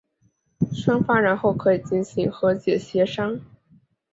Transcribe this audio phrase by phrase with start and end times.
[0.73, 3.39] 双方然后可以进行和解协商。